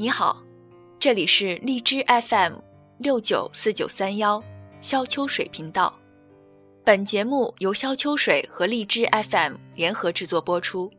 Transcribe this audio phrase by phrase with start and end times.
[0.00, 0.42] 你好，
[0.98, 2.54] 这里是荔枝 FM
[2.96, 4.42] 六九四九三幺
[4.80, 5.94] 肖秋水频道。
[6.82, 10.90] 本节目由肖秋水和荔枝 FM 联合制作播出。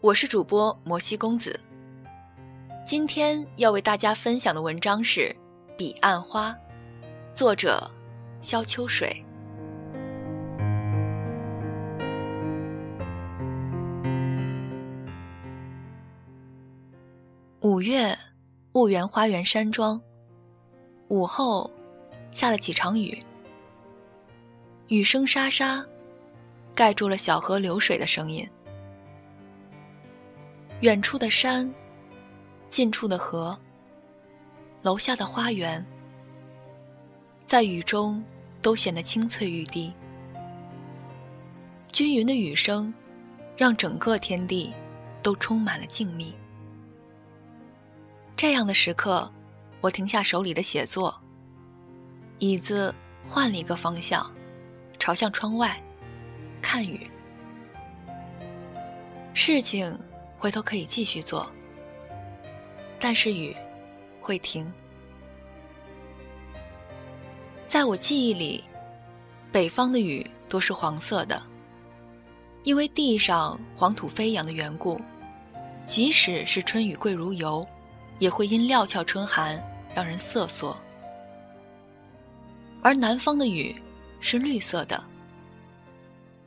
[0.00, 1.58] 我是主播摩西公子。
[2.86, 5.34] 今天要为大家分享的文章是
[5.76, 6.52] 《彼岸花》，
[7.34, 7.90] 作者
[8.40, 9.20] 肖秋水。
[17.62, 18.16] 五月，
[18.78, 20.00] 婺源花园山庄。
[21.08, 21.68] 午后，
[22.30, 23.20] 下了几场雨，
[24.86, 25.84] 雨声沙沙，
[26.76, 28.48] 盖住了小河流水的声音。
[30.82, 31.68] 远处的山，
[32.68, 33.58] 近处的河，
[34.82, 35.84] 楼下的花园，
[37.46, 38.22] 在雨中
[38.62, 39.92] 都显得青翠欲滴。
[41.90, 42.94] 均匀的雨声，
[43.56, 44.72] 让整个天地
[45.20, 46.32] 都充满了静谧。
[48.38, 49.28] 这样的时刻，
[49.80, 51.20] 我停下手里的写作，
[52.38, 52.94] 椅子
[53.28, 54.32] 换了一个方向，
[54.96, 55.76] 朝向窗外，
[56.62, 57.10] 看雨。
[59.34, 59.98] 事情
[60.38, 61.50] 回头可以继续做，
[63.00, 63.56] 但是雨
[64.20, 64.72] 会停。
[67.66, 68.62] 在我记忆里，
[69.50, 71.42] 北方的雨多是黄色的，
[72.62, 75.00] 因为地上黄土飞扬的缘故，
[75.84, 77.66] 即使是春雨贵如油。
[78.18, 79.62] 也会因料峭春寒
[79.94, 80.76] 让人瑟缩，
[82.82, 83.74] 而南方的雨
[84.20, 85.02] 是绿色的。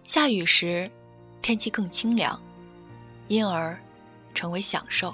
[0.03, 0.89] 下雨时，
[1.41, 2.39] 天气更清凉，
[3.27, 3.79] 因而
[4.33, 5.13] 成为享受。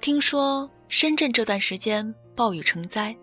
[0.00, 3.14] 听说深圳这段时间暴雨成灾，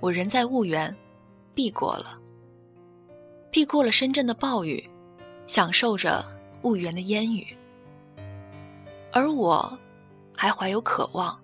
[0.00, 0.94] 我人在婺源，
[1.54, 2.18] 避过了，
[3.50, 4.82] 避过了深圳的暴雨，
[5.46, 6.24] 享受着
[6.62, 7.54] 婺源的烟雨。
[9.18, 9.76] 而我，
[10.32, 11.36] 还怀有渴望，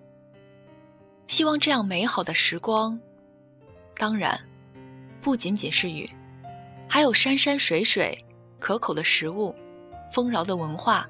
[1.27, 2.97] 希望这样美好的时光，
[3.97, 4.39] 当然，
[5.21, 6.09] 不仅仅是雨，
[6.87, 8.17] 还有山山水水、
[8.59, 9.53] 可口的食物、
[10.09, 11.05] 丰饶的文化，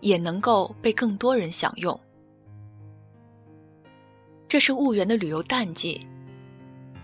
[0.00, 1.98] 也能够被更多人享用。
[4.48, 6.04] 这是婺源的旅游淡季，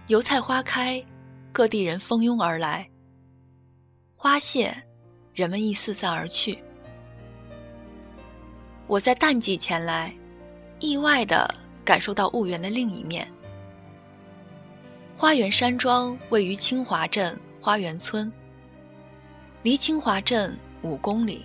[0.09, 1.01] 油菜花开，
[1.53, 2.91] 各地人蜂拥而来。
[4.17, 4.75] 花谢，
[5.33, 6.61] 人们亦四散而去。
[8.89, 10.15] 我在淡季前来，
[10.79, 11.53] 意外的
[11.85, 13.27] 感受到婺源的另一面。
[15.17, 18.33] 花园山庄位于清华镇花园村，
[19.63, 21.45] 离清华镇五公里，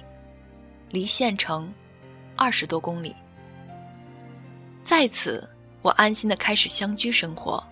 [0.91, 1.74] 离县城
[2.35, 3.16] 二十多公里。
[4.84, 5.44] 在此，
[5.81, 7.63] 我安心的开始乡居生活。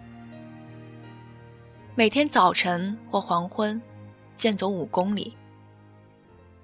[1.93, 3.79] 每天早晨或黄昏，
[4.33, 5.37] 健走五公里。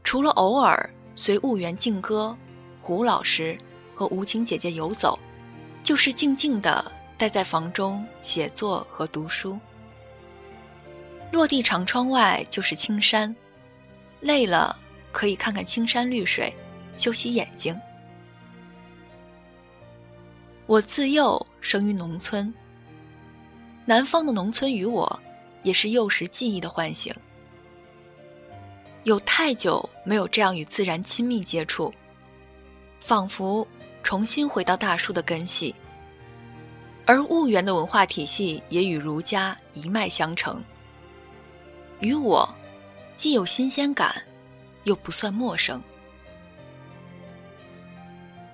[0.04, 2.36] 除了偶尔随婺源静歌。
[2.86, 3.58] 胡老师
[3.96, 5.18] 和吴晴姐姐游走，
[5.82, 9.58] 就是静静的待在房中写作和读书。
[11.32, 13.36] 落地长窗外就是青山，
[14.20, 14.78] 累了
[15.12, 16.56] 可以看看青山绿水，
[16.96, 17.76] 休息眼睛。
[20.68, 22.54] 我自幼生于农村，
[23.84, 25.20] 南方的农村与我
[25.64, 27.12] 也是幼时记忆的唤醒。
[29.06, 31.92] 有太久没有这样与自然亲密接触。
[33.00, 33.68] 仿佛
[34.04, 35.74] 重新回到大树的根系，
[37.06, 40.62] 而婺源的文化体系也与儒家一脉相承，
[42.00, 42.48] 与我
[43.16, 44.16] 既有新鲜感，
[44.84, 45.82] 又不算陌生。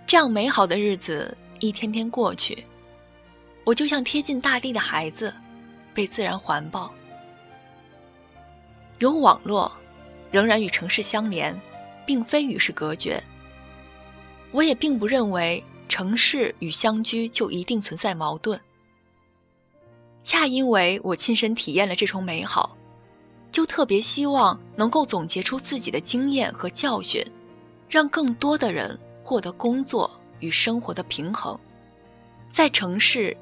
[0.06, 2.66] 这样美好的日子一天天过去，
[3.63, 5.34] 我就像贴近大地的孩子，
[5.94, 6.91] 被自然环抱。
[9.00, 9.72] 有网络，
[10.30, 11.57] 仍然与城市相连，
[12.06, 13.24] 并非与世隔绝。
[14.51, 18.59] 我也并不认为城市与乡居就一定存在矛盾。
[20.23, 22.77] 恰因为我亲身体验了这重美好，
[23.51, 27.25] 就特别希望能够总结出自己的经验和教训，
[27.89, 30.09] 让更多的人获得工作
[30.39, 31.59] 与生活的平衡，
[32.51, 33.36] 在城市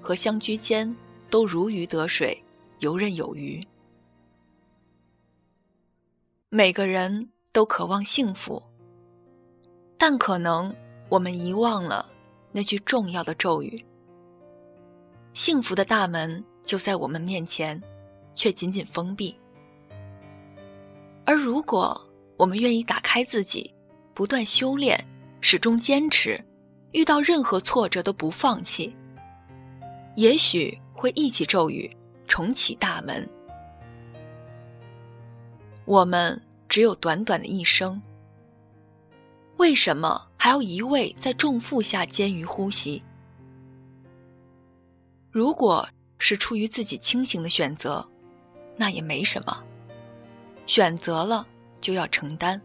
[0.00, 0.94] 和乡居间
[1.30, 2.36] 都如鱼得水，
[2.80, 3.66] 游刃有余。
[6.50, 8.62] 每个人都渴望幸福。
[9.98, 10.72] 但可能
[11.08, 12.08] 我们遗忘了
[12.52, 13.84] 那句重要的咒语：
[15.34, 17.82] 幸福的大门就在我们面前，
[18.34, 19.38] 却紧紧封闭。
[21.24, 22.00] 而如果
[22.36, 23.74] 我们愿意打开自己，
[24.14, 25.04] 不断修炼，
[25.40, 26.42] 始终坚持，
[26.92, 28.96] 遇到任何挫折都不放弃，
[30.14, 31.94] 也许会一起咒语，
[32.28, 33.28] 重启大门。
[35.84, 38.00] 我们只有短短的一生。
[39.58, 43.02] 为什么还要一味在重负下煎鱼呼吸。
[45.32, 45.86] 如果
[46.18, 48.06] 是出于自己清醒的选择，
[48.76, 49.62] 那也没什么。
[50.64, 51.44] 选择了
[51.80, 52.60] 就要承担。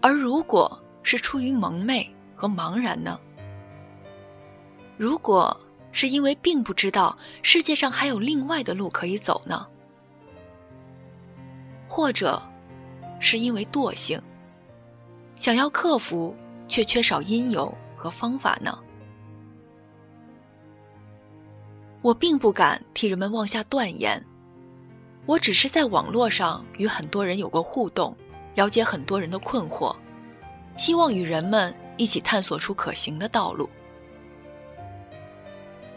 [0.00, 3.18] 而如果是出于蒙昧和茫然呢？
[4.98, 5.58] 如果
[5.92, 9.64] 是因为并不知道世界上还有另外的路可以走呢？
[11.88, 12.42] 或者，
[13.20, 14.20] 是因为惰性，
[15.36, 16.34] 想要克服
[16.68, 18.78] 却缺少因由和方法呢？
[22.02, 24.22] 我并不敢替人们妄下断言，
[25.26, 28.14] 我只是在网络上与很多人有过互动，
[28.54, 29.96] 了解很多人的困惑，
[30.76, 33.68] 希望与人们一起探索出可行的道路。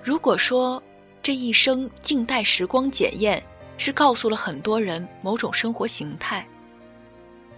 [0.01, 0.81] 如果说
[1.21, 3.43] 这一生静待时光检验，
[3.77, 6.47] 是告诉了很多人某种生活形态，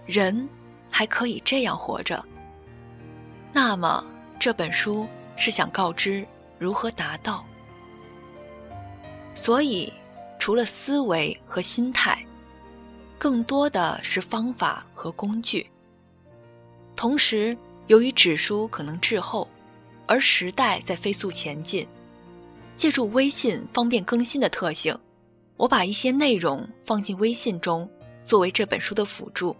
[0.06, 0.48] 人
[0.90, 2.22] 还可以这样活着，
[3.52, 4.04] 那么
[4.38, 5.06] 这本书
[5.36, 6.26] 是想告知
[6.58, 7.44] 如何达到。
[9.34, 9.90] 所以，
[10.38, 12.22] 除了思维和心态，
[13.18, 15.66] 更多的是方法和工具。
[16.96, 19.48] 同时，由于纸书可能滞后，
[20.06, 21.86] 而时代在飞速前进。
[22.76, 24.98] 借助微信方便更新的特性，
[25.58, 27.88] 我把一些内容放进微信中，
[28.24, 29.54] 作为这本书的辅助。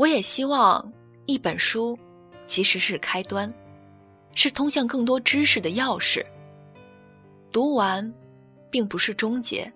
[0.00, 0.90] 我也希望
[1.26, 1.94] 一本书
[2.46, 3.52] 其实是开端，
[4.34, 6.24] 是通向更多知识的钥匙。
[7.52, 8.10] 读完，
[8.70, 9.70] 并不是终结，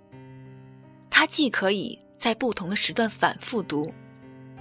[1.11, 3.93] 它既可以在不同的时段反复读，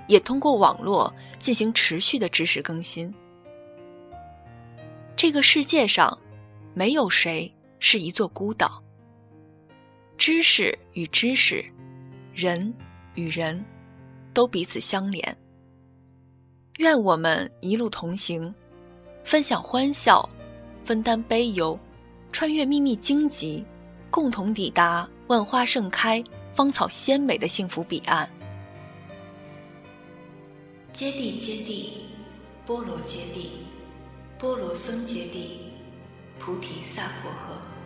[0.10, 3.14] 也通过网络进行持续的知识更新。
[5.16, 6.20] 这个世界上。
[6.76, 8.84] 没有谁是一座孤岛。
[10.18, 11.64] 知识与知识，
[12.34, 12.74] 人
[13.14, 13.64] 与人，
[14.34, 15.38] 都彼此相连。
[16.78, 18.54] 愿我们一路同行，
[19.24, 20.28] 分享欢笑，
[20.84, 21.78] 分担悲忧，
[22.32, 23.64] 穿越秘密荆棘，
[24.10, 28.28] 共同抵达万花盛开、芳草鲜美的幸福彼岸。
[30.92, 32.08] 接地接地，
[32.66, 33.52] 波罗接地，
[34.40, 35.60] 波罗僧接地。
[36.40, 37.83] 菩提萨婆诃。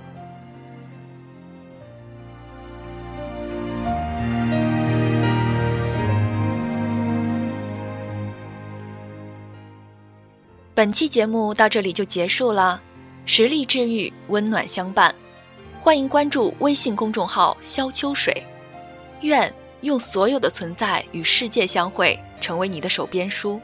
[10.77, 12.79] 本期节目到这里就结束了，
[13.25, 15.15] 实力治愈，温暖相伴，
[15.81, 18.45] 欢迎关注微信公众号“萧秋水”，
[19.21, 19.51] 愿
[19.81, 23.59] 用所有的存在与世界相会，成为你的手边书，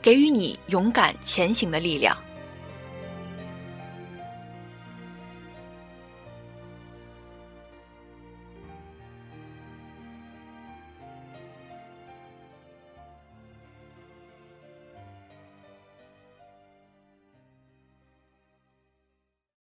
[0.00, 2.16] 给予你勇敢前行的力量。